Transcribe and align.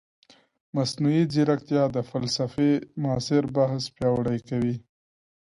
مصنوعي 0.75 1.23
ځیرکتیا 1.33 1.83
د 1.95 1.97
فلسفې 2.09 2.71
معاصر 3.01 3.43
بحث 3.55 3.83
پیاوړی 3.95 4.39
کوي. 4.49 4.75